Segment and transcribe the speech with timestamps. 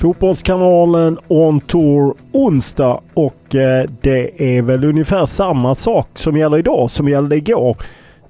[0.00, 6.90] Fotbollskanalen On Tour onsdag och eh, det är väl ungefär samma sak som gäller idag
[6.90, 7.76] som gällde igår.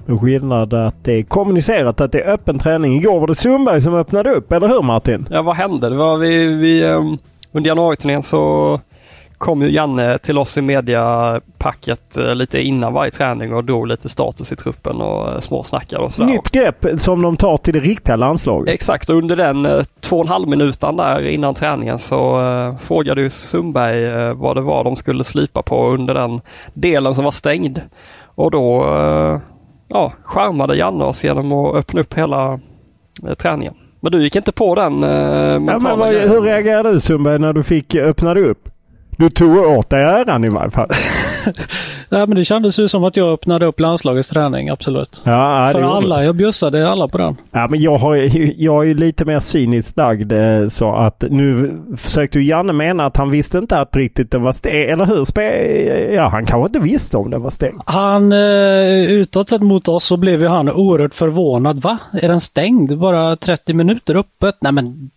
[0.07, 2.97] Med skillnad att det är kommunicerat att det är öppen träning.
[2.97, 5.29] Igår var det Sundberg som öppnade upp, eller hur Martin?
[5.31, 5.89] Ja, vad hände?
[5.89, 7.19] Det var vi, vi um,
[7.53, 8.81] under januariturnén så
[9.41, 14.09] kom ju Janne till oss i mediapacket uh, lite innan varje träning och drog lite
[14.09, 16.29] status i truppen och uh, småsnackade och sådär.
[16.29, 18.75] Nytt grepp som de tar till det riktiga landslaget.
[18.75, 22.77] Exakt och under den uh, två och en halv minutan där innan träningen så uh,
[22.77, 26.41] frågade ju Sundberg uh, vad det var de skulle slipa på under den
[26.75, 27.81] delen som var stängd.
[28.25, 29.39] Och då uh,
[29.89, 32.61] ja, charmade Janne oss genom att öppna upp hela
[33.39, 33.75] träningen.
[34.01, 37.53] Men du gick inte på den uh, ja, men vad, Hur reagerade du Sundberg när
[37.53, 38.69] du fick öppna upp?
[39.21, 40.89] Du tog åt dig äran i varje fall.
[42.09, 45.23] Nej men det kändes ju som att jag öppnade upp landslagets träning, absolut.
[45.25, 47.37] Ja, För alla, jag bjussade alla på den.
[47.51, 48.17] Ja men jag, har,
[48.63, 50.33] jag är ju lite mer cyniskt lagd
[50.69, 54.53] så att nu försökte ju Janne mena att han visste inte att riktigt den var
[54.53, 54.91] stängd.
[54.91, 55.25] Eller hur?
[55.25, 57.81] Spe ja han kanske inte visste om den var stängd.
[57.85, 61.83] Han, eh, utåt sett mot oss så blev ju han oerhört förvånad.
[61.83, 61.99] Va?
[62.13, 62.99] Är den stängd?
[62.99, 64.57] Bara 30 minuter öppet?
[64.61, 65.11] Nej men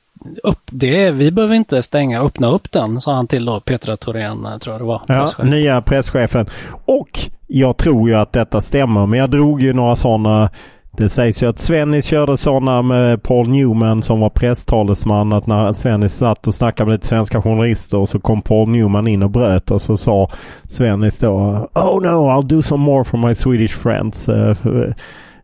[0.43, 4.47] upp det, vi behöver inte stänga, öppna upp den, sa han till då Petra Thorén,
[4.59, 5.01] tror jag det var.
[5.07, 6.45] Ja, nya presschefen.
[6.85, 10.49] Och jag tror ju att detta stämmer, men jag drog ju några sådana
[10.97, 15.33] det sägs ju att Svennis körde sådana med Paul Newman som var presstalesman.
[15.33, 19.07] Att när Svennis satt och snackade med lite svenska journalister och så kom Paul Newman
[19.07, 20.29] in och bröt och så sa
[20.63, 21.31] Svennis då
[21.73, 24.29] Oh no, I'll do some more for my Swedish friends.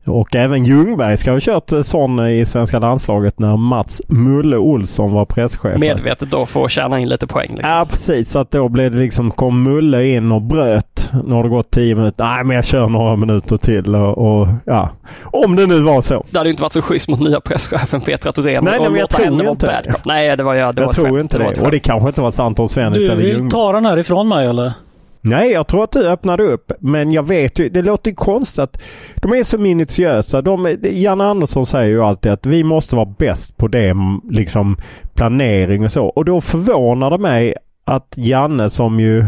[0.06, 5.26] Och även Ljungberg ska ha kört sån i svenska landslaget när Mats Mulle Olsson var
[5.26, 5.80] presschef.
[5.80, 7.50] Medvetet då för att tjäna in lite poäng.
[7.50, 7.70] Liksom.
[7.70, 11.12] Ja precis, så att då blev det liksom, kom Mulle in och bröt.
[11.26, 12.24] Nu har det gått tio minuter.
[12.24, 14.90] Nej men jag kör några minuter till och, och ja.
[15.24, 16.26] Om det nu var så.
[16.30, 18.64] Det hade ju inte varit så schysst mot nya presschefen Petra Thorén.
[18.64, 19.94] Nej, nej men jag tror inte det.
[20.06, 21.20] Nej det var ja, det Jag var tror skämt.
[21.20, 21.52] inte det.
[21.56, 21.62] det.
[21.62, 23.50] och det kanske inte var sant om Svennis Du eller vill Ljungberg.
[23.50, 24.74] ta den här ifrån mig eller?
[25.22, 26.72] Nej, jag tror att du öppnade upp.
[26.80, 28.81] Men jag vet ju, det låter ju konstigt att
[29.16, 30.41] de är så minutiösa.
[30.41, 34.78] De, Janne Andersson säger ju alltid att vi måste vara bäst på det, mm, liksom
[35.13, 36.06] planering och så.
[36.06, 37.53] Och då förvånar det mig
[37.85, 39.25] att Janne som ju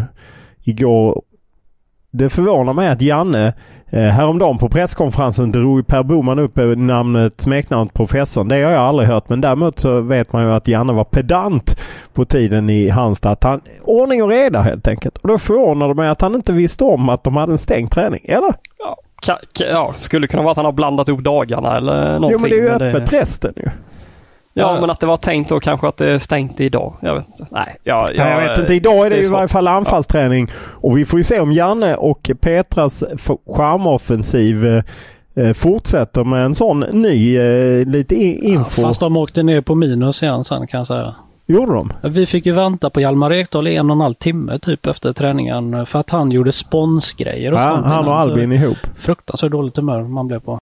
[0.64, 1.22] igår
[2.12, 3.54] det förvånar mig att Janne
[3.90, 8.48] eh, häromdagen på presskonferensen drog Per Boman upp eh, namnet, smeknamnet professorn.
[8.48, 11.80] Det har jag aldrig hört men däremot så vet man ju att Janne var pedant
[12.14, 13.32] på tiden i Halmstad.
[13.32, 15.18] Att han, ordning och reda helt enkelt.
[15.18, 17.92] Och då förvånar det mig att han inte visste om att de hade en stängd
[17.92, 18.22] träning.
[18.24, 18.54] Eller?
[18.80, 18.98] Ja,
[19.60, 22.32] ja, skulle kunna vara att han har blandat ihop dagarna eller någonting.
[22.32, 23.70] Jo men det är ju öppet resten ju.
[24.54, 24.82] Ja, Ja.
[24.82, 26.94] men att det var tänkt då kanske att det är stängt idag.
[27.02, 27.48] Jag vet inte.
[27.52, 28.74] Nej, ja, Ja, jag vet inte.
[28.74, 30.48] Idag är det, är ju i varje fall anfallsträning.
[30.72, 33.04] Och vi får ju se om Janne och Petras
[33.48, 34.84] charmoffensiv eh,
[35.36, 38.82] eh, fortsätter med en sån ny eh, lite i- Ja, info.
[38.82, 41.16] fast de åkte ner på minus igen sen kan jag säga.
[41.48, 41.94] Gjorde de?
[42.04, 45.14] Vi fick ju vänta på Hjalmar Ekdal i en och en halv timme typ efter
[45.14, 47.86] träningen för att han gjorde sponsgrejer och Ja, sånt.
[47.86, 48.78] han och innan, så Albin ihop.
[48.98, 50.60] Fruktansvärt dåligt humör man blev på.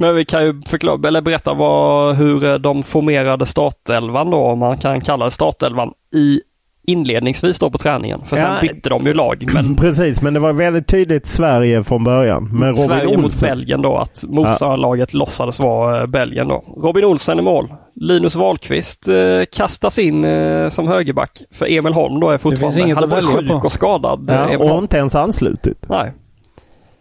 [0.00, 4.58] Men vi kan ju förklara, eller berätta vad, hur eh, de formerade startelvan då, om
[4.58, 6.40] man kan kalla det startelvan, i
[6.86, 8.20] inledningsvis då på träningen.
[8.24, 8.68] För sen Ja.
[8.68, 9.50] bytte de ju lag.
[9.54, 12.44] Men Precis, men det var väldigt tydligt Sverige från början.
[12.58, 13.48] Med Robin Sverige mot Olsen.
[13.48, 16.64] Belgien då, att motståndarlaget låtsades vara eh, Belgien då.
[16.82, 17.72] Robin Olsen i mål.
[17.94, 19.14] Linus Wahlqvist eh,
[19.52, 21.42] kastas in eh, som högerback.
[21.52, 23.54] För Emil Holm då är fortfarande, han välja sjuk på.
[23.54, 24.30] och skadad.
[24.30, 24.84] eh, Ja, Emil och Holm.
[24.84, 25.84] inte ens anslutit.
[25.88, 26.12] Nej.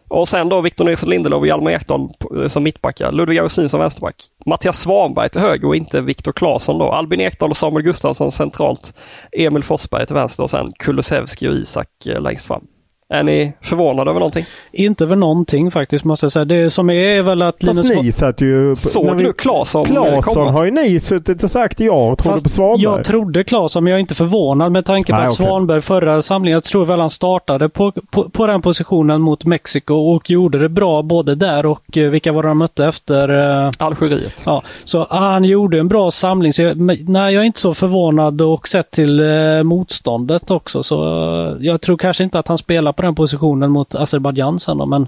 [0.08, 3.12] Och sen då Victor Nilsson Lindelöf och Hjalmar Ekdal eh, som mittbackar.
[3.12, 4.16] Ludvig Augustinsson som vänsterback.
[4.46, 6.92] Mattias Svanberg till höger och inte Viktor Claesson då.
[6.92, 8.94] Albin Ekdal och Samuel Gustafsson centralt.
[9.32, 12.68] Emil Forsberg till vänster och sen Kulusevski och Isak eh, längst fram.
[13.14, 14.46] Är ni förvånade över någonting?
[14.72, 16.46] Inte över någonting faktiskt måste jag säga.
[16.46, 18.04] Det som är, väl att Fast Linus...
[18.04, 18.68] ni satt ju...
[18.68, 22.42] när Såg vi- du Claesson Claesson har ju ni suttit och sagt ja och trodde
[22.42, 22.84] på Svanberg.
[22.84, 25.46] Jag trodde Claesson, men jag är inte förvånad med tanke på Nej, att okej.
[25.46, 29.94] Svanberg förra samlingen, jag tror väl han startade på, på, på den positionen mot Mexiko
[29.94, 33.30] och gjorde det bra både där och eh, vilka var det de mötte efter?
[33.66, 34.36] eh, Algeriet.
[34.46, 36.54] Ja, så ah, han gjorde en bra samling.
[36.54, 40.84] Så jag, men, nej, jag är inte så förvånad och sett till eh, motståndet också.
[40.84, 44.78] Så eh, jag tror kanske inte att han spelar på den positionen mot Azerbajdzjan sen
[44.78, 45.08] då, men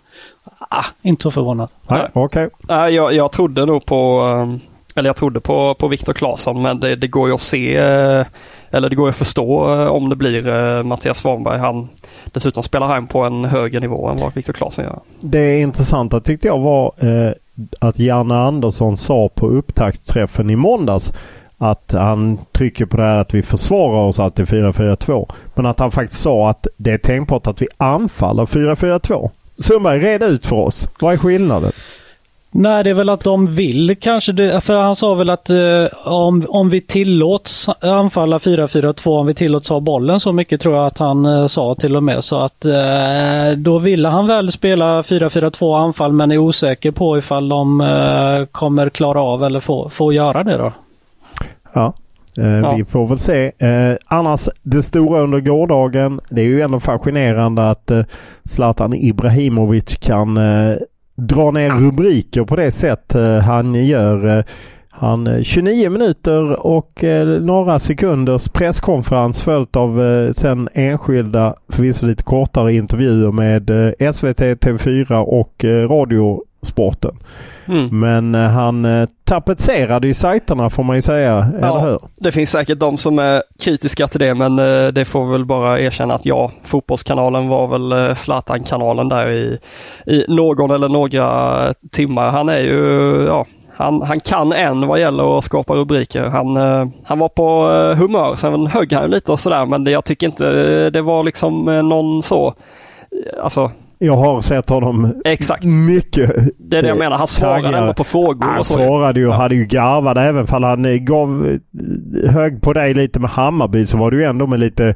[0.60, 1.70] ah, inte så förvånad.
[1.88, 2.50] Nej, okej.
[2.60, 6.80] Nej, jag, jag trodde nog på, eh, eller jag trodde på, på Viktor Claesson men
[6.80, 8.26] det, det går ju att se, eh,
[8.72, 11.60] eller det går ju att förstå eh, om det blir eh, Mattias Svanberg.
[11.60, 11.90] Han,
[12.34, 15.00] dessutom spelar han på en högre nivå än vad Viktor Claesson gör.
[15.20, 17.32] Det intressanta tyckte jag var eh,
[17.80, 21.14] att Janne Andersson sa på upptaktsträffen i måndags
[21.60, 25.32] att han trycker på det här att vi försvarar oss alltid 4-4-2.
[25.56, 29.30] Men att han faktiskt sa att det är tänkbart att vi anfaller 4-4-2.
[29.56, 30.90] Sundberg, red ut för oss.
[31.00, 31.72] Vad är skillnaden?
[32.52, 34.32] Nej, det är väl att de vill kanske.
[34.32, 39.34] Det, för han sa väl att eh, om, om vi tillåts anfalla 4-4-2, om vi
[39.34, 42.24] tillåts ha bollen så mycket tror jag att han eh, sa till och med.
[42.24, 47.50] Så att eh, då ville han väl spela 4-4-2 anfall men är osäker på ifall
[47.50, 50.72] de eh, kommer klara av eller få, få göra det då.
[51.74, 51.94] Ja.
[52.38, 52.76] Eh, Ja.
[52.76, 53.52] Vi får väl se.
[53.58, 56.20] Eh, annars det stora under gårdagen.
[56.30, 58.02] Det är ju ändå fascinerande att eh,
[58.50, 60.76] Zlatan Ibrahimovic kan eh,
[61.16, 64.38] dra ner rubriker på det sätt eh, han gör.
[64.38, 64.44] Eh,
[64.90, 72.06] han eh, 29 minuter och eh, några sekunders presskonferens följt av eh, sen enskilda, förvisso
[72.08, 75.88] lite kortare intervjuer med eh, SVT, TV4 och eh,
[76.60, 77.16] Radiosporten.
[77.68, 78.00] Mm.
[78.00, 82.00] Men eh, han eh, tapetserade ju sajterna får man ju säga, eller hur?
[82.20, 85.80] Det finns säkert de som är kritiska till det men eh, det får väl bara
[85.80, 89.60] erkänna att ja, Fotbollskanalen var väl Zlatan-kanalen där i,
[90.06, 92.30] i någon eller några timmar.
[92.30, 93.46] Han är ju, ja,
[93.76, 96.24] han, han kan en vad gäller att skapa rubriker.
[96.24, 96.56] Han,
[97.04, 100.90] han var på humör, sen högg han lite och sådär men det, jag tycker inte
[100.90, 102.54] det var liksom någon så,
[103.44, 105.66] alltså Jag har sett honom exakt.
[105.66, 106.36] mycket.
[106.58, 107.18] Det är det jag menar.
[107.18, 110.86] Han svarade ändå på frågor Han svarade ju och hade ju garvat även fall han
[110.86, 111.60] eh, gav
[112.26, 114.96] eh, hög på dig lite med Hammarby så var det ju ändå med lite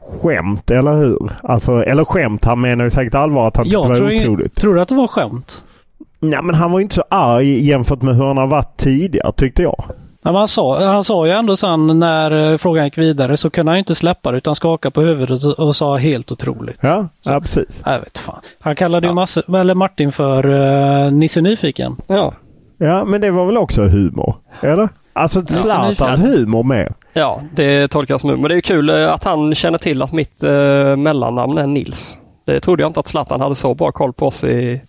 [0.00, 1.30] skämt, eller hur?
[1.42, 4.14] Alltså, eller skämt, han menar ju säkert allvar att han tyckte Jag det tror, var
[4.16, 4.54] otroligt.
[4.54, 5.64] tror du att det var skämt?
[6.20, 9.32] Nej men han var ju inte så arg jämfört med hur han har varit tidigare
[9.32, 9.84] tyckte jag.
[10.22, 13.70] Men han, sa, han sa ju ändå sen när eh, frågan gick vidare så kunde
[13.70, 16.78] han ju inte släppa det utan skaka på huvudet och, och sa helt otroligt.
[16.82, 17.82] Ja, Så- ja precis.
[17.86, 18.40] Jag vet fan.
[18.60, 21.96] Han kallade ju massor, eller Martin för uh, Nisse Nyfiken.
[22.06, 22.34] Ja.
[22.78, 24.36] Ja men det var väl också humor?
[24.62, 24.88] Eller?
[25.12, 26.94] Alltså Zlatans humor med.
[27.12, 30.12] Ja, det tolkas som Men det är ju kul eh, att han känner till att
[30.12, 32.18] mitt eh, mellannamn är Nils.
[32.46, 34.80] Det trodde jag inte att Zlatan hade så bra koll på oss i,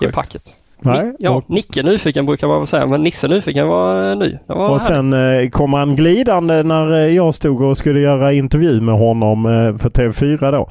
[0.00, 0.42] i packet.
[0.82, 1.14] Nej.
[1.18, 4.38] Ja, och, Nicke Nyfiken brukar man väl säga, men Nisse Nyfiken var eh, ny.
[4.46, 4.86] Var och härligt.
[4.86, 9.42] sen eh, kom han glidande när eh, jag stod och skulle göra intervju med honom
[9.80, 10.70] för TV4 då.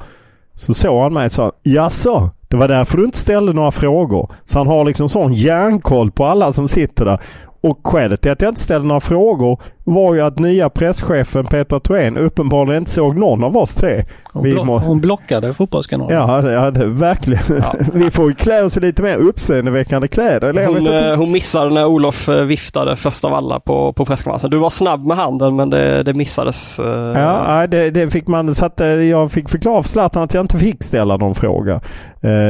[0.54, 4.30] Så såg han mig och sa Jaså, det var därför du inte ställde några frågor.
[4.44, 7.20] Så han har liksom sån järnkoll på alla som sitter där.
[7.62, 9.60] Och skälet till att jag inte ställde några frågor
[9.94, 14.04] var ju att nya presschefen Petra Thorén uppenbarligen inte såg någon av oss tre.
[14.32, 16.16] Hon, blo- må- hon blockade Fotbollskanalen.
[16.16, 17.42] Ja, det, ja det, verkligen.
[17.48, 17.74] Ja.
[17.94, 20.48] Vi får ju klä oss i lite mer uppseendeväckande kläder.
[20.48, 20.98] Eller Hon, inte.
[21.10, 24.50] eh, hon missade när Olof eh, viftade först av alla på, på presskonferensen.
[24.50, 26.78] Du var snabb med handen men det, det missades.
[26.78, 26.86] eh,
[27.20, 28.54] Ja, det, det fick man.
[28.54, 28.80] Så att
[29.10, 31.80] jag fick förklara för Zlatan att jag inte fick ställa någon fråga.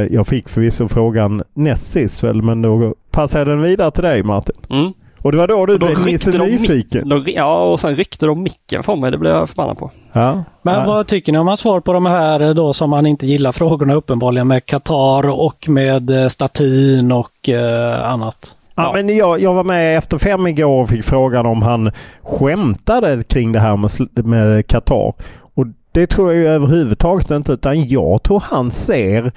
[0.09, 4.55] Jag fick förvisso frågan näst sist väl, men då passade den vidare till dig Martin.
[4.69, 4.91] Mm.
[5.23, 7.09] Och det var då du Då blev Nisse nyfiken.
[7.09, 9.11] Då, ja, och sen ryckte de micken från mig.
[9.11, 9.91] Det blev jag förbannad på.
[10.13, 10.43] Ja.
[10.61, 10.85] Men Ja.
[10.87, 13.51] vad tycker ni om hans svar på de här eh, då som han inte gillar
[13.51, 18.55] frågorna uppenbarligen med Qatar och med eh, statyn och eh, annat?
[18.75, 23.23] Ja, men jag, jag var med efter fem igår och fick frågan om han skämtade
[23.23, 25.13] kring det här med, med Qatar.
[25.55, 29.31] Och det tror jag ju överhuvudtaget inte utan jag tror han ser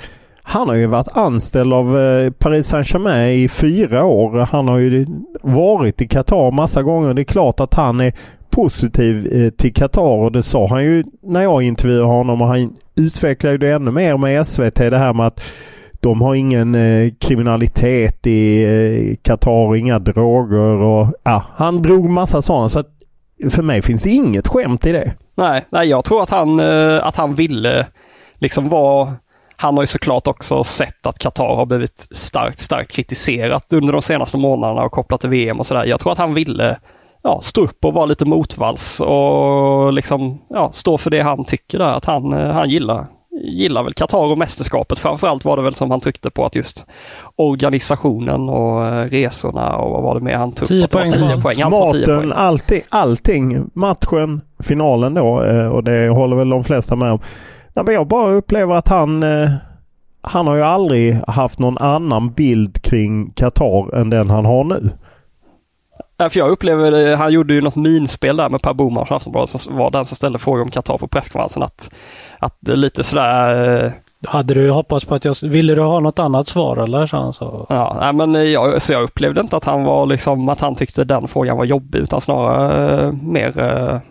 [0.46, 4.48] han har ju varit anställd av eh, Paris Saint-Germain i fyra år.
[4.50, 5.06] Han har ju
[5.42, 7.14] varit i Qatar massa gånger.
[7.14, 8.12] Det är klart att han är
[8.50, 12.76] positiv eh, till Qatar och det sa han ju när jag intervjuade honom och han
[12.96, 15.40] utvecklade det ännu mer med SVT det här med att
[16.00, 22.42] de har ingen eh, kriminalitet i eh, Qatar, inga droger och ja, han drog massa
[22.42, 22.90] sådana så att
[23.50, 25.14] för mig finns det inget skämt i det.
[25.34, 27.86] Nej, nej jag tror att han, eh, att han ville
[28.34, 29.12] liksom vara
[29.64, 34.02] han har ju såklart också sett att Qatar har blivit starkt, starkt kritiserat under de
[34.02, 35.84] senaste månaderna och kopplat till VM och sådär.
[35.84, 36.78] Jag tror att han ville
[37.22, 41.78] ja, stå upp och vara lite motvalls och liksom ja, stå för det han tycker
[41.78, 43.06] där, att han, han gillar
[43.42, 44.98] gillar väl Qatar och mästerskapet.
[44.98, 46.86] Framförallt var det väl som han tryckte på att just
[47.36, 51.10] organisationen och eh, resorna och vad var det mer han tog 10 poäng.
[51.10, 51.70] 10 poäng.
[51.70, 53.70] Maten, allting, allting.
[53.74, 57.20] Matchen, finalen då eh, och det håller väl de flesta med om.
[57.74, 59.50] Nej, men jag bara upplever att han eh,
[60.26, 64.90] han har ju aldrig haft någon annan bild kring Qatar än den han har nu.
[66.18, 69.50] För jag upplever, det, han gjorde ju något minspel där med Per Boman från Aftonbladet
[69.50, 71.62] som var den som ställde frågor om Qatar på presskonferensen.
[71.62, 71.90] Att,
[72.38, 73.84] att lite sådär...
[73.84, 73.92] Eh,
[74.26, 77.06] hade du hoppats på att jag, ville du ha något annat svar eller?
[77.06, 77.66] Så, så.
[77.68, 81.04] Ja, nej, men jag, så jag upplevde inte att han var liksom, att han tyckte
[81.04, 83.52] den frågan var jobbig utan snarare uh, mer,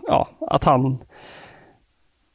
[0.08, 0.98] ja, att han,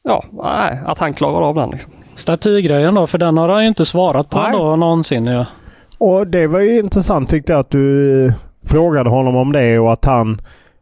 [0.02, 1.92] ja, nej, att han klarade av den liksom.
[2.14, 5.26] Statygrejen då, för den har han ju inte svarat på då någonsin.
[5.26, 5.46] Ja.
[5.98, 8.32] Och det var ju intressant tyckte jag att du
[8.66, 10.40] frågade honom om det och att han,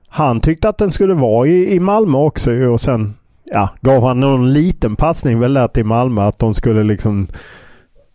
[0.08, 4.20] han tyckte att den skulle vara i, i Malmö också och sen ja, gav han
[4.20, 7.26] någon liten passning väl där till Malmö att de skulle liksom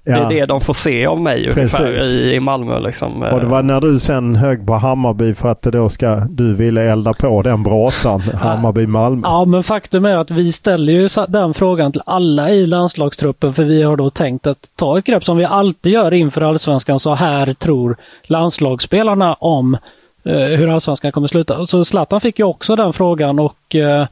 [0.06, 0.14] Ja.
[0.14, 2.80] Det är det de får se av mig ungefär i, i Malmö.
[2.80, 3.22] Liksom.
[3.22, 6.82] Och det var när du sen högg på Hammarby för att då ska du ville
[6.82, 9.22] elda på den brasan, Hammarby-Malmö.
[9.24, 13.64] Ja, men faktum är att vi ställer ju den frågan till alla i landslagstruppen för
[13.64, 17.00] vi har då tänkt att ta ett grepp som vi alltid gör inför allsvenskan.
[17.00, 19.78] Så här tror landslagsspelarna om
[20.24, 21.66] eh, hur allsvenskan kommer sluta.
[21.66, 24.08] Så Zlatan fick ju också den frågan och eh,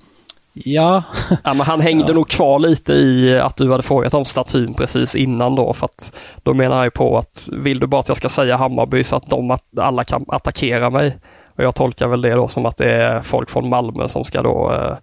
[0.53, 1.03] Ja.
[1.43, 2.13] ja men han hängde ja.
[2.13, 6.13] nog kvar lite i att du hade frågat om statyn precis innan då för att
[6.43, 9.29] då menar jag på att vill du bara att jag ska säga Hammarby så att
[9.29, 11.17] de alla kan attackera mig.
[11.55, 14.41] Och jag tolkar väl det då som att det är folk från Malmö som ska
[14.41, 14.97] då eh,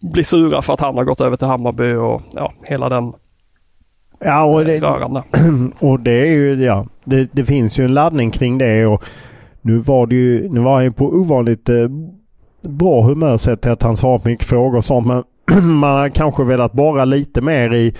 [0.00, 3.12] bli sura för att han har gått över till Hammarby och ja, hela den
[4.24, 5.22] Ja, och det, rörande.
[5.78, 9.04] och det är ju, ja, det, det, finns ju en laddning kring det och
[9.60, 11.88] nu var det ju, nu var han ju på ovanligt eh,
[12.62, 15.06] bra humör sett till att han svarar på mycket frågor och sånt.
[15.06, 15.24] Men
[15.74, 17.94] man har kanske velat borra lite mer i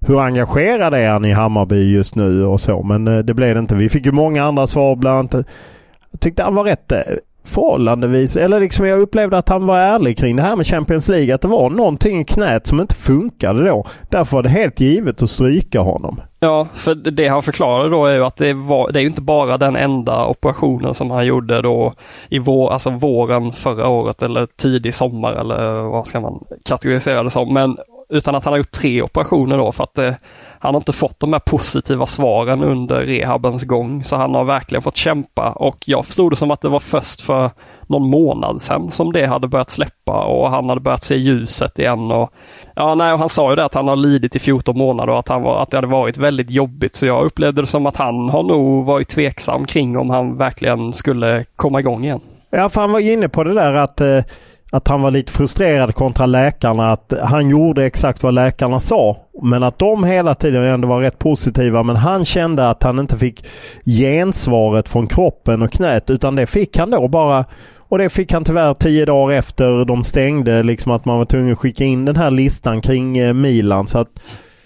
[0.00, 2.82] hur engagerad är han i Hammarby just nu och så.
[2.82, 3.74] Men eh, det blev det inte.
[3.74, 5.46] Vi fick ju många andra svar bland annat.
[6.10, 7.00] Jag tyckte han var rätt eh,
[7.44, 11.34] förhållandevis, eller liksom jag upplevde att han var ärlig kring det här med Champions League.
[11.34, 13.86] Att det var någonting i knät som inte funkade då.
[14.08, 16.20] Därför var det helt givet att stryka honom.
[16.40, 19.58] Ja, för det han förklarade då är ju att det, var, det är inte bara
[19.58, 21.94] den enda operationen som han gjorde då
[22.28, 27.30] i vår, alltså våren förra året eller tidig sommar eller vad ska man kategorisera det
[27.30, 27.54] som.
[27.54, 27.76] Men
[28.10, 30.16] utan att han har gjort tre operationer då för att det,
[30.62, 34.82] han har inte fått de här positiva svaren under rehabens gång så han har verkligen
[34.82, 37.50] fått kämpa och jag förstod det som att det var först för
[37.86, 42.10] någon månad sedan som det hade börjat släppa och han hade börjat se ljuset igen.
[42.10, 42.32] Och,
[42.74, 45.18] ja, nej, och han sa ju det att han har lidit i 14 månader och
[45.18, 47.96] att, han var, att det hade varit väldigt jobbigt så jag upplevde det som att
[47.96, 52.20] han har nog varit tveksam kring om han verkligen skulle komma igång igen.
[52.50, 54.20] Ja, för han var ju inne på det där att eh
[54.70, 56.92] att han var lite frustrerad kontra läkarna.
[56.92, 59.16] Att han gjorde exakt vad läkarna sa.
[59.42, 61.82] Men att de hela tiden ändå var rätt positiva.
[61.82, 63.44] Men han kände att han inte fick
[63.84, 66.10] gensvaret från kroppen och knät.
[66.10, 67.44] Utan det fick han då bara.
[67.78, 70.62] Och det fick han tyvärr tio dagar efter de stängde.
[70.62, 73.86] Liksom att man var tvungen att skicka in den här listan kring eh, Milan.
[73.86, 74.10] Så att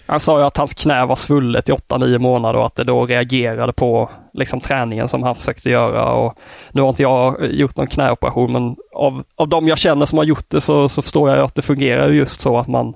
[0.07, 3.05] han sa ju att hans knä var svullet i 8-9 månader och att det då
[3.05, 6.13] reagerade på liksom, träningen som han försökte göra.
[6.13, 6.37] Och
[6.71, 10.25] nu har inte jag gjort någon knäoperation men av, av de jag känner som har
[10.25, 12.95] gjort det så, så förstår jag att det fungerar just så att man,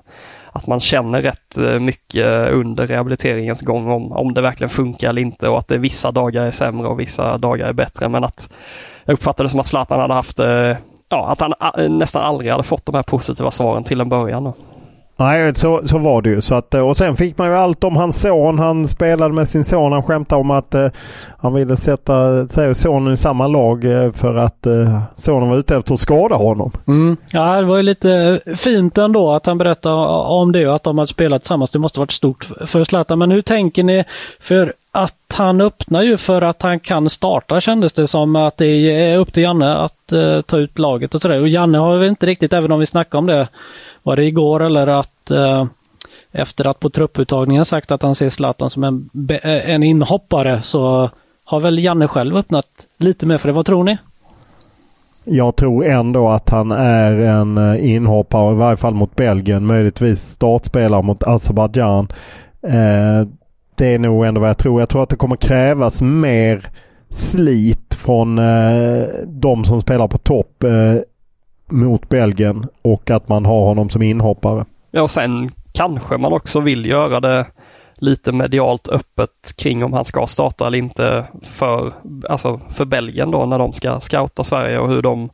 [0.52, 5.22] att man känner rätt eh, mycket under rehabiliteringens gång om, om det verkligen funkar eller
[5.22, 8.08] inte och att det vissa dagar är sämre och vissa dagar är bättre.
[8.08, 8.50] Men att
[9.04, 10.76] jag uppfattade det som att Zlatan hade haft, eh,
[11.08, 14.44] ja, att han eh, nästan aldrig hade fått de här positiva svaren till en början.
[14.44, 14.54] Då.
[15.20, 16.40] Nej, så, så var det ju.
[16.40, 18.58] Så att, och sen fick man ju allt om hans son.
[18.58, 19.92] Han spelade med sin son.
[19.92, 20.88] Han skämtade om att eh,
[21.38, 25.56] han ville sätta sig och sonen i samma lag eh, för att eh, sonen var
[25.56, 26.72] ute efter att skada honom.
[26.88, 27.16] Mm.
[27.30, 29.94] Ja, det var ju lite fint ändå att han berättade
[30.26, 31.70] om det och att de hade spelat tillsammans.
[31.70, 33.18] Det måste varit stort för Zlatan.
[33.18, 34.04] Men hur tänker ni?
[34.40, 38.66] För att han öppnar ju för att han kan starta kändes det som att det
[38.66, 41.40] är upp till Janne att uh, ta ut laget och sådär.
[41.40, 43.48] Och Janne har väl inte riktigt, även om vi snackade om det,
[44.02, 45.64] var det igår eller att uh,
[46.32, 51.10] efter att på trupputtagningen sagt att han ser Zlatan som en, eh, en inhoppare så
[51.44, 52.66] har väl Janne själv öppnat
[52.96, 53.52] lite mer för det.
[53.52, 53.98] Vad tror ni?
[55.24, 59.66] Jag tror ändå att han är en inhoppare, i varje fall mot Belgien.
[59.66, 62.08] Möjligtvis startspelare mot Azerbajdzjan.
[62.62, 63.28] Eh,
[63.74, 64.80] det är nog ändå vad jag tror.
[64.80, 66.70] Jag tror att det kommer krävas mer
[67.10, 71.02] slit från eh, de som spelar på topp eh,
[71.70, 74.64] mot Belgien och att man har honom som inhoppare.
[74.90, 77.46] Ja, och sen kanske man också vill göra det
[77.94, 81.92] lite medialt öppet kring om han ska starta eller inte för,
[82.28, 85.30] alltså för Belgien då när de ska scouta Sverige och hur de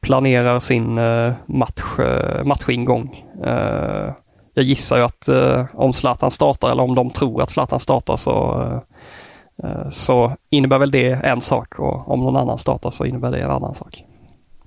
[0.00, 3.24] planerar sin eh, match, eh, matchingång.
[3.44, 4.12] Eh,
[4.58, 8.16] jag gissar ju att eh, om Zlatan startar eller om de tror att Zlatan startar
[8.16, 13.04] så, eh, eh, så innebär väl det en sak och om någon annan startar så
[13.04, 14.04] innebär det en annan sak.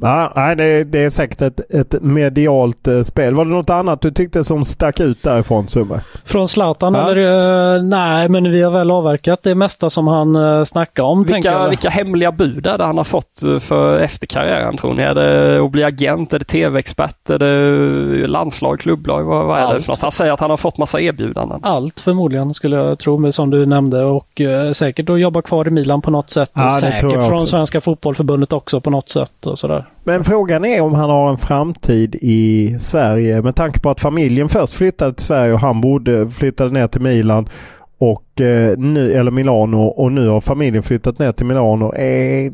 [0.02, 3.36] Ja, nej, det, det är säkert ett, ett medialt eh, spel.
[3.36, 6.00] Var det något annat du tyckte som stack ut därifrån Sundberg?
[6.26, 7.12] Från Zlatan ja.
[7.12, 7.76] eller?
[7.78, 11.24] Uh, nej, men vi har väl avverkat det mesta som han uh, snackade om.
[11.24, 15.04] Vilka, vilka hemliga bud är det han har fått för efter karriären tror ni?
[15.04, 16.34] Är det att bli agent?
[16.34, 17.30] Är det tv-expert?
[17.30, 19.24] Är det landslag, klubblag?
[19.24, 20.02] Vad, vad är det för något?
[20.02, 21.60] Han säger att han har fått massa erbjudanden.
[21.64, 25.72] Allt förmodligen skulle jag tro, som du nämnde och uh, säkert att jobba kvar i
[25.72, 26.52] Milan på något sätt.
[26.54, 29.91] Ja, säkert från Svenska Fotbollförbundet också på något sätt och sådär.
[30.04, 34.50] Men frågan är om han har en framtid i Sverige med tanke på att familjen
[34.50, 37.50] först flyttade till Sverige och han bodde, flyttade ner till Milan
[37.98, 41.94] och eh, nu, eller Milano och nu har familjen flyttat ner till Milano.
[41.94, 42.52] Eh,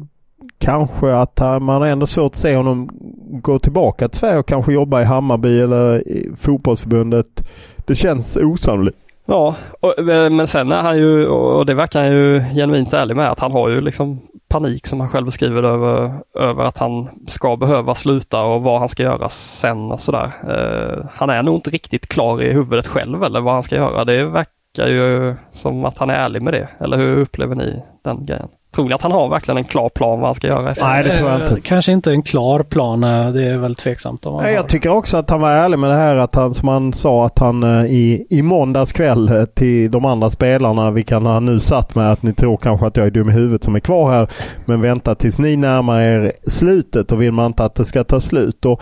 [0.59, 2.89] kanske att man har ändå svårt att se honom
[3.31, 7.47] gå tillbaka till Sverige och kanske jobba i Hammarby eller i fotbollsförbundet.
[7.85, 8.97] Det känns osannolikt.
[9.25, 13.15] Ja, och, eh, men sen är han ju, och det verkar han ju genuint ärlig
[13.15, 16.77] med, att han har ju liksom panik som han själv beskriver det över, över att
[16.77, 20.31] han ska behöva sluta och vad han ska göra sen och sådär.
[20.49, 24.05] Eh, han är nog inte riktigt klar i huvudet själv eller vad han ska göra.
[24.05, 26.69] Det verkar ju som att han är ärlig med det.
[26.79, 28.49] Eller hur upplever ni den grejen?
[28.75, 30.71] Tror ni att han har verkligen en klar plan vad han ska göra?
[30.71, 30.85] Efter?
[30.85, 31.53] Nej, det tror jag inte.
[31.53, 33.03] Eh, kanske inte en klar plan.
[33.03, 34.25] Eh, det är väl tveksamt.
[34.25, 36.67] Om Nej, jag tycker också att han var ärlig med det här att han, som
[36.67, 41.45] han sa att han eh, i, i måndags kväll till de andra spelarna, vilka han
[41.45, 43.79] nu satt med, att ni tror kanske att jag är dum i huvudet som är
[43.79, 44.27] kvar här.
[44.65, 48.19] Men vänta tills ni närmar er slutet och vill man inte att det ska ta
[48.19, 48.65] slut.
[48.65, 48.81] Och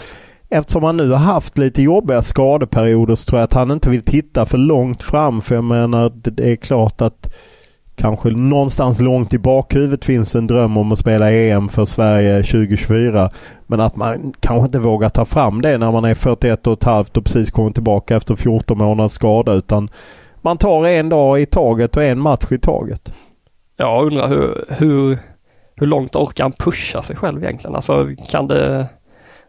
[0.50, 4.06] eftersom han nu har haft lite jobbiga skadeperioder så tror jag att han inte vill
[4.06, 5.42] titta för långt fram.
[5.42, 7.34] För jag menar, det är klart att
[7.96, 13.30] kanske någonstans långt i bakhuvudet finns en dröm om att spela EM för Sverige 2024.
[13.68, 16.84] Men att man kanske inte vågar ta fram det när man är 41 och ett
[16.84, 19.90] halvt och precis kommit tillbaka efter 14 månaders skada utan
[20.42, 23.14] man tar en dag i taget och en match i taget.
[23.78, 25.20] Jag undrar hur, hur,
[25.76, 27.76] hur långt orkar han pusha sig själv egentligen?
[27.76, 28.88] Alltså kan det,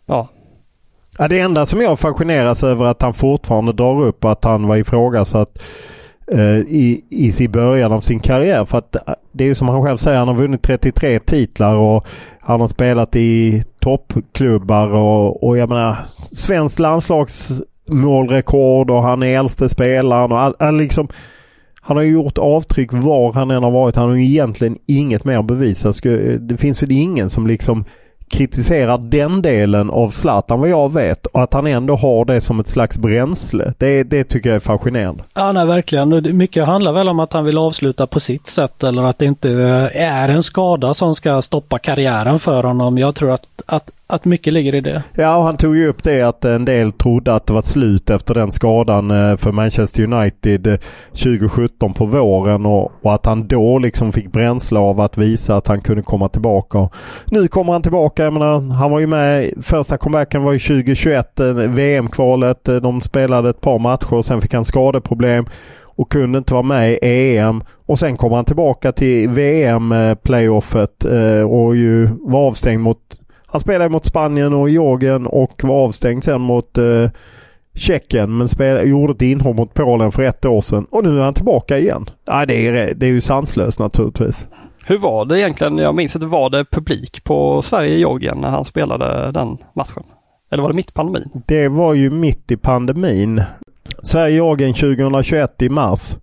[0.07, 0.29] ja.
[1.19, 4.77] ja det enda som jag fascineras över att han fortfarande drar upp att han var
[4.77, 5.59] ifrågasatt
[6.33, 7.05] Eh, I,
[7.39, 8.65] i början av sin karriär.
[8.65, 11.75] För att eh, det är ju som han själv säger, han har vunnit 33 titlar
[11.75, 12.07] och
[12.41, 15.97] han har spelat i toppklubbar och, och jag menar
[16.33, 21.09] svenskt landslagsmålrekord och han är äldste spelaren och all, all liksom
[21.81, 23.97] han har gjort avtryck var han än har varit.
[23.97, 25.89] Han har ju egentligen inget mer att bevisa.
[25.89, 25.93] Eh,
[26.41, 27.85] det finns väl ingen som liksom
[28.29, 32.61] kritiserar den delen av Zlatan vad jag vet och att han ändå har det som
[32.61, 33.73] ett slags bränsle.
[33.79, 35.25] Det, det tycker jag är fascinerande.
[35.35, 36.37] Ja, nej, verkligen.
[36.37, 39.51] Mycket handlar väl om att han vill avsluta på sitt sätt eller att det inte
[39.51, 42.99] eh, är en skada som ska stoppa karriären för honom.
[42.99, 45.03] Jag tror att, att att mycket ligger i det.
[45.15, 48.11] Ja, och han tog ju upp det att en del trodde att det var slut
[48.11, 53.49] efter den skadan eh, för Manchester United eh, 2017 på våren och, och, att han
[53.49, 56.89] då liksom fick bränsle av att visa att han kunde komma tillbaka.
[57.27, 58.25] Nu kommer han tillbaka.
[58.25, 62.65] Jag menar, han var ju med, första comebacken var ju 2021, eh, VM-kvalet.
[62.65, 65.47] De spelade ett par matcher och sen fick han skadeproblem
[65.83, 67.63] och kunde inte vara med i EM.
[67.87, 71.05] Och sen kom han tillbaka till VM-playoffet
[71.49, 72.99] och ju var avstängd mot
[73.57, 77.11] han spelade mot Spanien och Georgien och var avstängd sen mot eh,
[77.75, 80.87] Tjeckien men spelade, gjorde ett inhopp mot Polen för ett år sedan.
[80.91, 82.07] Och nu är han tillbaka igen.
[82.27, 84.49] Ja, det, är, det är ju sanslöst naturligtvis.
[84.85, 85.79] Hur var det egentligen?
[85.79, 90.03] Jag minns att det var det publik på Sverige-Georgien när han spelade den matchen.
[90.51, 91.31] Eller var det mitt i pandemin?
[91.47, 93.43] Det var ju mitt i pandemin.
[94.03, 96.17] Sverige-Georgien 2021 i mars.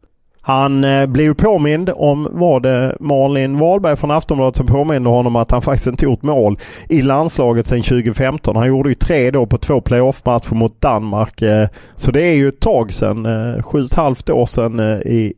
[0.45, 5.51] Han eh, blev påmind om, var det Malin Wahlberg från Aftonbladet som påminde honom att
[5.51, 8.55] han faktiskt inte gjort mål i landslaget sedan 2015.
[8.55, 11.41] Han gjorde ju tre då på två playoff-matcher mot Danmark.
[11.41, 14.79] Eh, så det är ju ett tag sedan, eh, sju och ett halvt år sedan,
[14.79, 15.33] eh, i,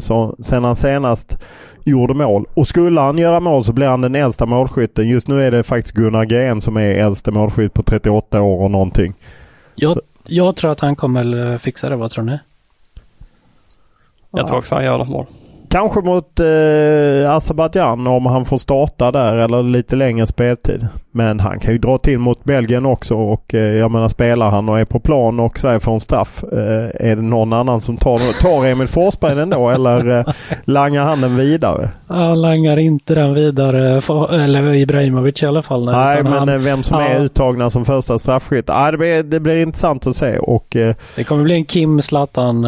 [0.00, 1.38] så, sedan han senast
[1.84, 2.44] gjorde mål.
[2.54, 5.08] Och skulle han göra mål så blir han den äldsta målskytten.
[5.08, 8.70] Just nu är det faktiskt Gunnar Gren som är äldste målskytt på 38 år och
[8.70, 9.14] någonting.
[9.74, 11.96] Jag, jag tror att han kommer fixa det.
[11.96, 12.38] Vad tror ni?
[14.30, 15.26] Jag tror också han gör något mål.
[15.68, 20.86] Kanske mot eh, Azerbajdzjan om han får starta där eller lite längre speltid.
[21.10, 24.68] Men han kan ju dra till mot Belgien också och eh, jag menar spelar han
[24.68, 26.44] och är på plan och Sverige får en straff.
[26.52, 30.34] Eh, är det någon annan som tar, tar Emil Forsberg den då eller eh,
[30.64, 31.90] langar han den vidare?
[32.06, 35.84] Han langar inte den vidare, för, eller Ibrahimovic i alla fall.
[35.84, 37.18] Nej men han, eh, vem som är ja.
[37.18, 38.70] uttagna som första straffskytt.
[38.70, 42.02] Ah, det, blir, det blir intressant att se och eh, Det kommer bli en Kim
[42.02, 42.66] Zlatan.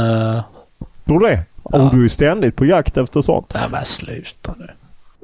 [1.09, 1.41] Tror du det?
[1.73, 1.79] Ja.
[1.83, 3.51] Och du är ständigt på jakt efter sånt.
[3.55, 4.67] nej men sluta nu.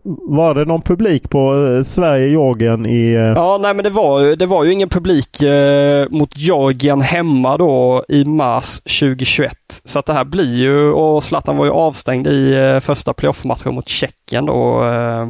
[0.07, 3.12] Var det någon publik på eh, Sverige-Georgien i...
[3.14, 7.01] Eh, Ja, nej men det var, ju- det var ju ingen publik eh, mot Georgien
[7.01, 9.53] hemma då i mars 2021.
[9.85, 13.75] Så att det här blir ju, och Zlatan var ju avstängd i eh, första playoff-matchen
[13.75, 14.85] mot Tjeckien då.
[14.85, 15.29] Eh,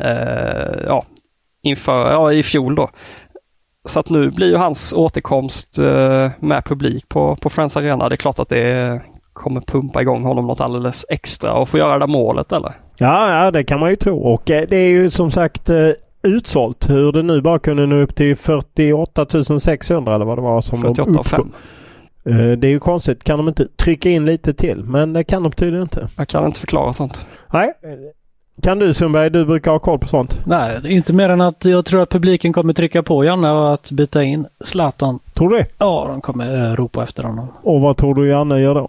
[0.00, 1.04] eh, ja,
[1.62, 2.90] inför, ja, i fjol då.
[3.84, 5.78] Så att nu blir ju hans återkomst
[6.38, 8.08] med publik på, på Friends Arena.
[8.08, 9.00] Det är klart att det
[9.32, 12.72] kommer pumpa igång honom något alldeles extra och få göra det där målet eller?
[12.98, 14.18] Ja, ja, det kan man ju tro.
[14.18, 15.76] Och eh, det är ju som sagt eh,
[16.22, 16.90] utsålt.
[16.90, 19.26] Hur det nu bara kunde nå upp till 48
[19.60, 21.24] 600 eller vad det var som de 48 och uppgav.
[21.24, 21.52] 5.
[22.24, 23.24] Eh, Det är ju konstigt.
[23.24, 24.84] Kan de inte trycka in lite till?
[24.84, 26.08] Men det kan de tydligen inte.
[26.16, 27.26] Jag kan inte förklara sånt.
[27.52, 27.72] Nej.
[28.62, 29.30] Kan du Sundberg?
[29.30, 30.38] Du brukar ha koll på sånt.
[30.46, 33.90] Nej, inte mer än att jag tror att publiken kommer trycka på Janne och att
[33.90, 35.18] byta in Zlatan.
[35.34, 35.66] Tror du det?
[35.78, 37.48] Ja, de kommer ropa efter honom.
[37.62, 38.88] Och vad tror du Janne gör då?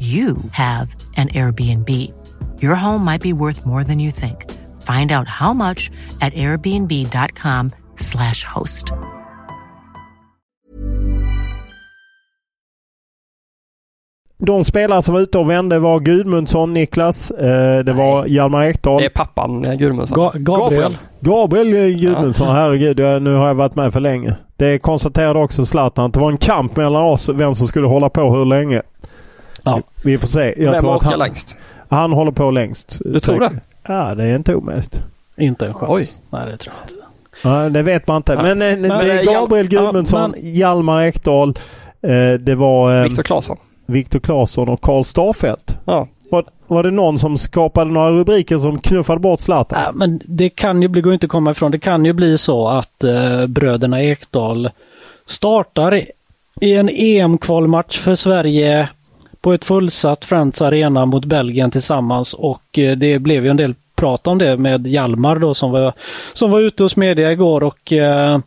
[0.00, 1.88] you have an Airbnb.
[2.62, 4.50] Your home might be worth more than you think.
[4.82, 8.92] Find out how much at airbnb.com/slash host.
[14.38, 17.30] De spelare som var ute och vände var Gudmundsson, Niklas.
[17.30, 19.00] Eh, det var Hjalmar Ekdal.
[19.00, 20.18] Det är pappan eh, Gudmundsson.
[20.18, 20.96] Ga- Gabriel.
[21.20, 23.22] Gabriel eh, Gudmundsson, herregud.
[23.22, 24.36] Nu har jag varit med för länge.
[24.56, 26.04] Det konstaterade också Zlatan.
[26.04, 28.82] att Det var en kamp mellan oss vem som skulle hålla på hur länge.
[29.64, 29.82] Ja.
[30.04, 30.54] Vi får se.
[30.62, 31.56] Jag Vem tror att orkar han, längst?
[31.88, 33.00] han håller på längst.
[33.04, 33.50] Du tror det?
[33.86, 35.00] Ja, det är inte omöjligt.
[35.36, 35.90] Inte en chans.
[35.92, 36.08] Oj.
[36.30, 37.04] Nej, det tror jag inte.
[37.42, 38.32] Ja, det vet man inte.
[38.32, 38.42] Ja.
[38.42, 41.48] Men, eh, det Men, är eh, Gabriel Hjal- Gudmundsson, ja, Hjalmar Ekdal.
[42.02, 43.56] Eh, det var eh, Viktor Claesson.
[43.86, 45.76] Viktor Claesson och Karl Starfelt.
[45.84, 46.08] Ja.
[46.30, 49.82] Var, var det någon som skapade några rubriker som knuffade bort Zlatan?
[49.84, 52.38] Ja, men det kan ju bli, går inte att komma ifrån, det kan ju bli
[52.38, 54.70] så att eh, bröderna Ekdal
[55.24, 56.00] startar
[56.60, 58.88] i en EM-kvalmatch för Sverige
[59.44, 63.74] på ett fullsatt Friends Arena mot Belgien tillsammans och eh, det blev ju en del
[63.96, 65.92] prat om det med Hjalmar då som var,
[66.32, 68.38] som var ute hos media igår och eh,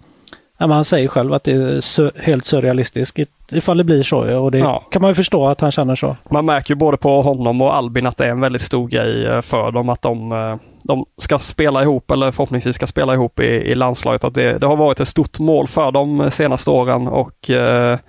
[0.59, 3.19] han säger själv att det är helt surrealistiskt
[3.51, 4.83] ifall det blir så och det Ja.
[4.91, 6.15] kan man ju förstå att han känner så.
[6.29, 9.25] Man märker ju både på honom och Albin att det är en väldigt stor grej
[9.25, 13.39] eh, för dem att de, eh, de ska spela ihop eller förhoppningsvis ska spela ihop
[13.39, 14.23] i, i landslaget.
[14.23, 17.99] Att det, det har varit ett stort mål för de senaste åren och eh,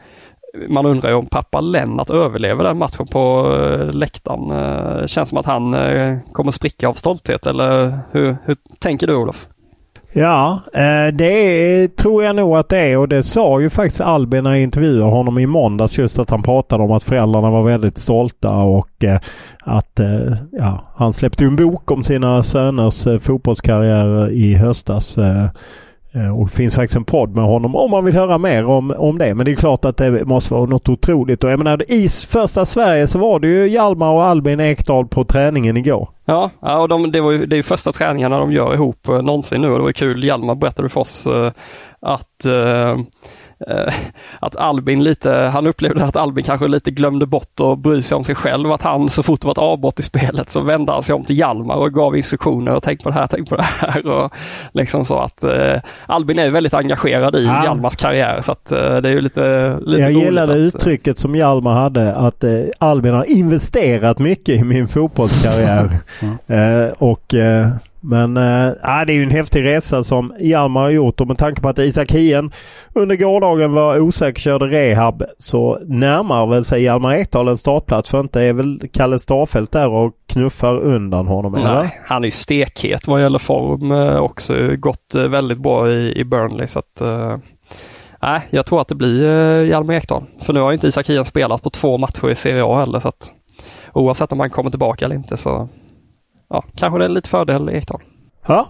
[0.69, 4.51] man undrar ju om pappa Lennart överlever den matchen på eh, läktaren.
[4.51, 9.07] Eh, det känns som att han eh, kommer spricka av stolthet eller hur, hur tänker
[9.07, 9.47] du Olof?
[10.13, 10.61] Ja,
[11.13, 14.61] det tror jag nog att det är och det sa ju faktiskt Albin när jag
[14.61, 19.05] intervjuade honom i måndags just att han pratade om att föräldrarna var väldigt stolta och
[19.59, 20.01] att
[20.53, 25.19] ja, han släppte en bok om sina söners fotbollskarriär i höstas.
[26.13, 28.95] Eh, och det finns faktiskt en podd med honom om man vill höra mer om,
[28.99, 29.35] om det.
[29.35, 31.45] Men det är klart att det måste vara något otroligt.
[31.45, 35.25] Och jag menar i första Sverige så var det ju Hjalmar och Albin Ekdal på
[35.25, 36.09] träningen igår.
[36.25, 39.09] Ja, ja och de, det, var ju, det är ju första träningarna de gör ihop
[39.09, 40.25] eh, någonsin nu och det var kul.
[40.25, 41.53] Hjalmar berättade för oss eh,
[42.01, 42.47] att
[44.41, 48.25] att Albin lite, han upplevde att Albin kanske lite glömde bort att bry sig om
[48.25, 48.73] sig själv.
[48.73, 51.25] Att han så fort det var ett avbrott i spelet så vände han sig om
[51.25, 54.07] till Hjalmar och gav instruktioner och tänk på det här, tänk på det här.
[54.07, 54.33] Och
[54.73, 57.65] liksom så att eh, Albin är väldigt engagerad i ja.
[57.65, 61.35] Hjalmars karriär så att eh, det är ju lite, lite Jag gillade att, uttrycket som
[61.35, 65.91] Hjalmar hade att eh, Albin har investerat mycket i min fotbollskarriär.
[66.47, 66.93] mm.
[66.99, 67.35] och
[68.09, 68.73] men äh,
[69.07, 71.79] det är ju en häftig resa som Hjalmar har gjort och med tanke på att
[71.79, 72.53] Isak Hien
[72.95, 78.21] under gårdagen var osäker, körde rehab så närmar väl sig Hjalmar Ekdal en startplats för
[78.21, 81.91] inte är väl Kalle Starfelt där och knuffar undan honom Nej, eller?
[82.05, 84.77] han är stekhet vad gäller form eh, också.
[84.77, 87.03] Gått eh, väldigt bra i, i Burnley så att
[88.23, 90.23] Nej, jag tror att det blir Hjalmar Ekdal.
[90.41, 93.09] För nu har inte Isak Hien spelat på två matcher i Serie A heller så
[93.09, 93.33] att
[93.93, 95.69] oavsett om han kommer tillbaka eller inte så
[96.51, 98.01] ja, kanske det är lite fördel Ekdal.
[98.47, 98.69] Ja,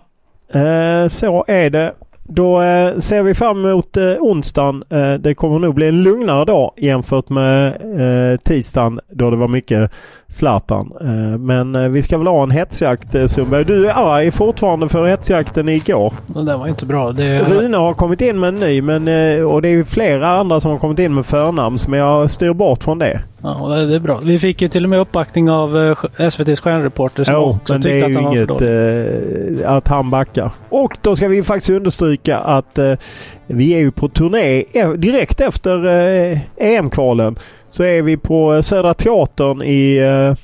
[0.53, 1.95] eh, så är det.
[2.31, 4.85] Då eh, ser vi fram emot eh, onsdagen.
[4.91, 7.67] Eh, det kommer nog bli en lugnare dag jämfört med
[8.33, 9.91] eh, tisdagen då det var mycket
[10.31, 10.93] Zlatan.
[11.01, 13.65] Eh, men eh, vi ska väl ha en hetsjakt eh, Sundberg.
[13.65, 16.15] Du är arg fortfarande för hetsjakten igår.
[16.27, 17.13] Det var inte bra.
[17.13, 17.39] Det...
[17.39, 19.03] Rune har kommit in med en ny men,
[19.45, 22.85] och det är flera andra som har kommit in med förnamns men jag styr bort
[22.85, 23.23] från det.
[23.43, 24.21] Ja, det är bra.
[24.23, 28.01] Vi fick ju till och med uppbackning av SVTs stjärnreporter som jo, också men det
[28.01, 30.51] är ju inget äh, att han backar.
[30.69, 32.79] Och då ska vi faktiskt understryka att
[33.49, 38.61] vi är ju på turné e- direkt efter eh, EM-kvalen så är vi på eh,
[38.61, 40.37] Södra Teatern i eh,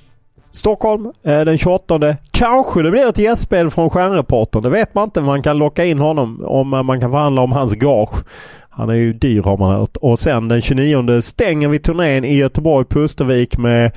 [0.51, 2.17] Stockholm eh, den 28.
[2.31, 4.63] Kanske det blir ett gästspel från Stjärnreportern.
[4.63, 5.21] Det vet man inte.
[5.21, 8.25] Man kan locka in honom om eh, man kan förhandla om hans gage.
[8.71, 9.97] Han är ju dyr har man hört.
[9.97, 13.93] Och sen den 29 stänger vi turnén i Göteborg, Pustervik med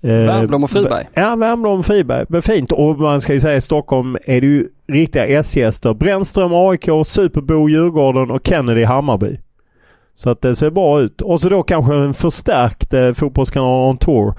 [0.00, 1.08] Värmblom och Friberg.
[1.14, 2.26] Ja, Värmblom och Friberg.
[2.28, 2.72] Men fint.
[2.72, 5.94] Och man ska ju säga i Stockholm är det ju riktiga S-gäster.
[5.94, 9.38] Brännström AIK, Superbo Djurgården och Kennedy Hammarby.
[10.14, 11.20] Så att det ser bra ut.
[11.20, 14.34] Och så då kanske en förstärkt eh, Fotbollskanalen on Tour.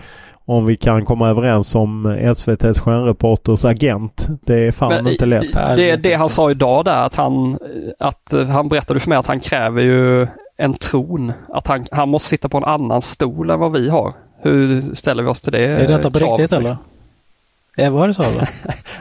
[0.45, 4.28] Om vi kan komma överens om SVTs stjärnreporters agent.
[4.45, 5.54] Det är fan Men, inte lätt.
[5.54, 7.60] Det, det han sa idag där att han,
[8.00, 11.32] att han berättade för mig att han kräver ju en tron.
[11.50, 14.13] Att han, han måste sitta på en annan stol än vad vi har.
[14.41, 15.65] Hur ställer vi oss till det?
[15.65, 16.78] Är detta på riktigt eller?
[17.75, 17.93] Liksom?
[17.93, 18.49] Var det så eller?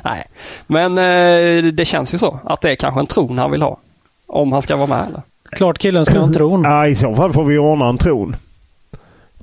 [0.04, 0.24] Nej,
[0.66, 3.78] men eh, det känns ju så att det är kanske en tron han vill ha.
[4.26, 5.22] Om han ska vara med eller?
[5.50, 6.62] Klart killen ska ha en tron.
[6.64, 8.36] Ja, i så fall får vi ordna en tron.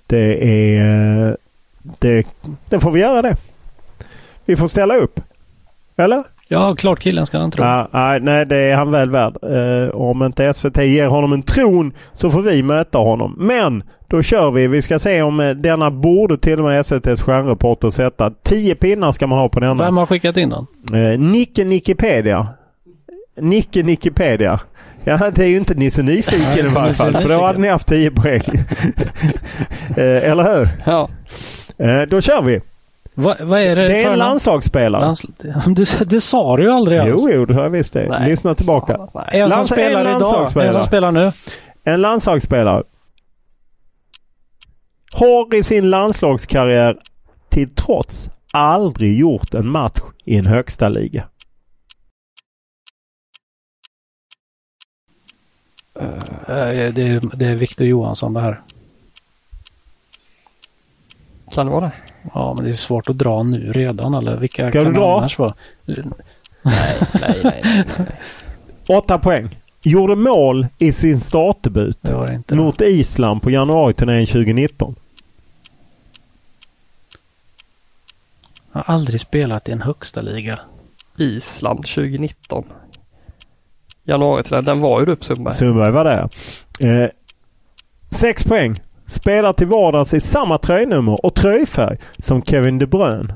[0.08, 1.38] Det är...
[2.00, 2.28] Det,
[2.70, 3.36] det får vi göra det.
[4.46, 5.20] Vi får ställa upp.
[5.98, 6.24] Eller?
[6.48, 7.68] Ja, klart killen ska ha en tron.
[7.92, 9.38] Ja, nej, det är han väl värd.
[9.44, 13.36] Uh, om inte SVT ger honom en tron så får vi möta honom.
[13.38, 13.84] Men
[14.16, 14.68] då kör vi.
[14.68, 18.32] Vi ska se om uh, denna borde till och med SVTs stjärnreporter sätta.
[18.44, 19.84] Tio pinnar ska man ha på denna.
[19.84, 20.68] Vem har skickat in den?
[20.94, 22.48] Uh, Nicke Nickepedia.
[23.40, 24.60] Nicke Nickepedia.
[25.04, 27.14] Ja, det är ju inte ni så nyfiken i varje fall.
[27.14, 28.42] För då hade ni haft 10 poäng.
[29.98, 30.70] Eh, eller hur?
[30.86, 31.10] Ja.
[31.78, 32.62] Eh, då kör vi.
[33.14, 35.02] Va, vad är det Det är en landslagsspelare.
[35.02, 35.22] Lands...
[35.76, 37.22] Det, det sa du ju aldrig ens.
[37.22, 38.10] Jo, jo, det har jag visst det.
[38.10, 38.30] Nej.
[38.30, 38.98] Lyssna tillbaka.
[39.28, 40.66] En som spelar en idag.
[40.66, 41.32] En som spelar nu.
[41.84, 42.84] En landslagsspelare.
[45.16, 46.98] Har i sin landslagskarriär
[47.50, 51.28] till trots aldrig gjort en match i en högsta liga.
[56.02, 56.08] Uh,
[56.48, 58.62] det, är, det är Victor Johansson det här.
[61.52, 61.92] Kan det vara det?
[62.34, 65.18] Ja, men det är svårt att dra nu redan eller vilka Ska kan du dra?
[65.18, 65.54] annars vara?
[65.86, 66.04] Nej,
[67.22, 67.64] nej, nej,
[67.98, 68.08] nej,
[68.88, 69.58] Åtta poäng.
[69.82, 72.00] Gjorde mål i sin startdebut
[72.52, 74.96] mot Island på januariturnén 2019.
[78.76, 80.60] Har aldrig spelat i en högsta liga.
[81.18, 82.66] Island 2019.
[84.04, 84.66] Januari till den.
[84.66, 85.54] Den var ju upp Sundberg.
[85.54, 86.30] Sundberg var där
[86.80, 87.10] eh,
[88.10, 88.82] Sex poäng.
[89.06, 93.36] Spelar till vardags i samma tröjnummer och tröjfärg som Kevin De Bruyne.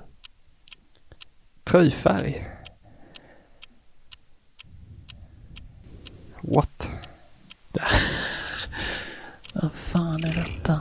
[1.63, 2.47] Tröjfärg?
[6.41, 6.89] What?
[9.53, 10.79] Vad fan är detta?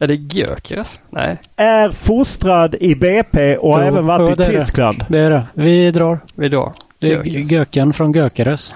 [0.00, 1.00] Är det Gyökeres?
[1.10, 4.58] Nej, Är fostrad i BP och har Jo, även varit jo, i det är det.
[4.58, 4.96] Tyskland.
[5.08, 5.46] Det är det.
[5.54, 6.20] Vi drar.
[6.34, 6.72] vi då.
[6.98, 7.50] Det är Gyökeres.
[7.50, 8.74] Göken från Gökeres.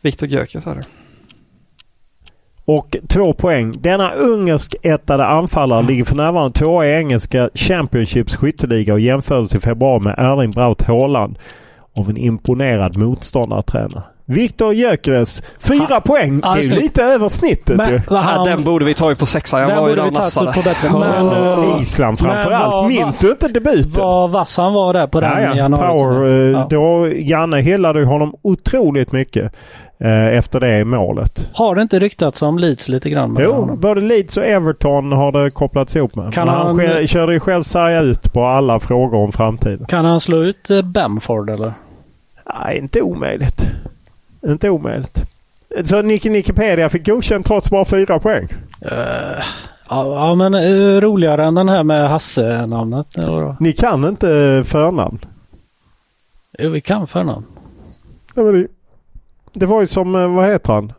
[0.00, 0.82] Viktor Gyökeres är det.
[2.64, 3.74] Och två poäng.
[3.80, 10.00] Denna ungersk-ättade anfallare ligger för närvarande tvåa i engelska Championships skytteliga och jämfördes i februari
[10.02, 11.38] med Erling Braut Haaland
[11.96, 14.02] av en imponerad motståndartränare.
[14.24, 16.40] Viktor Gyökeres, fyra poäng.
[16.42, 18.00] Ja, det är ju lite över snittet Men, ju.
[18.08, 19.60] vad Ja, han, den borde vi tagit på sexan.
[19.60, 20.52] Jag den var ju borde där vi och tagit nafsade.
[20.52, 20.90] på bättre.
[20.98, 22.88] Men, eh, Island framförallt.
[22.88, 23.92] Minns du inte debuten?
[23.96, 25.56] vad vass han var där på den Ja, ja.
[25.56, 25.98] januari.
[25.98, 26.26] Power.
[26.26, 26.66] eh, Ja.
[26.70, 29.52] Då, Janne hyllade ju honom otroligt mycket
[30.00, 31.50] eh, efter det målet.
[31.54, 33.32] Har det inte ryktats om Leeds lite grann?
[33.32, 33.80] med Jo, honom?
[33.80, 36.32] både Leeds och Everton har det kopplats ihop med.
[36.34, 39.86] Kan Men han han- själv, körde ju själv sarga ut på alla frågor om framtiden.
[39.86, 41.72] Kan han slå ut eh, Bamford eller?
[42.64, 43.64] Nej, inte omöjligt.
[44.46, 45.22] Inte omöjligt.
[45.84, 48.48] Så Nicky Nikipedia fick godkänt trots bara fyra poäng.
[48.80, 49.44] Eh,
[49.88, 53.06] ja, men eh, roligare än den här med Hasse-namnet.
[53.60, 55.18] Ni kan inte förnamn.
[56.58, 57.46] Jo, vi kan förnamn.
[58.34, 58.68] Ja, men det,
[59.52, 60.92] det var ju som, eh, vad heter han?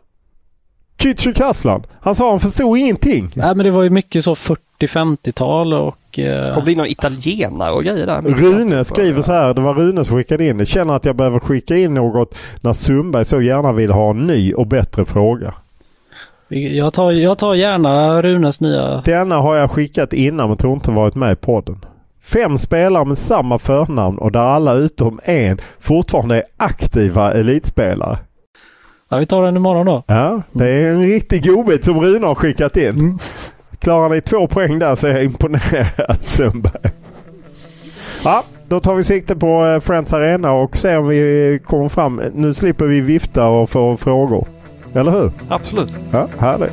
[1.04, 1.82] Kücükaslan.
[2.00, 3.30] Han sa han förstod ingenting.
[3.34, 5.98] Nej, men det var ju mycket så 40-50-tal och...
[6.14, 8.22] Det Eh, kommer bli någon italienare och grejer där.
[8.22, 10.66] Rune skriver så här, det var Rune som skickade in det.
[10.66, 14.54] Känner att jag behöver skicka in något när Sundberg så gärna vill ha en ny
[14.54, 15.54] och bättre fråga.
[16.48, 19.02] jag, tar, jag tar gärna Runes nya...
[19.04, 21.84] Denna har jag skickat innan men tror inte varit med i podden.
[22.22, 28.18] Fem spelare med samma förnamn och där alla utom en fortfarande är aktiva elitspelare.
[29.08, 30.02] Ja, vi tar den imorgon då.
[30.06, 32.88] Ja, det är en riktig godbit som Rune har skickat in.
[32.88, 33.18] Mm.
[33.78, 36.90] Klarar ni två poäng där så är jag imponerad Sundberg.
[38.24, 42.20] Ja, då tar vi sikte på eh, Friends Arena och ser om vi kommer fram.
[42.34, 44.46] Nu slipper vi vifta och få frågor.
[44.94, 45.32] Eller hur?
[45.48, 45.98] Absolut.
[46.12, 46.72] Ja, härligt.